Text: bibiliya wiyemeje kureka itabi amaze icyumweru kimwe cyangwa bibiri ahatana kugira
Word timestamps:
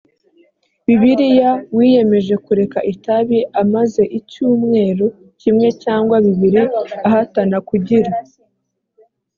bibiliya 0.85 1.51
wiyemeje 1.75 2.33
kureka 2.45 2.79
itabi 2.93 3.39
amaze 3.61 4.01
icyumweru 4.19 5.05
kimwe 5.41 5.67
cyangwa 5.83 6.15
bibiri 6.25 6.61
ahatana 7.07 7.57
kugira 7.69 8.11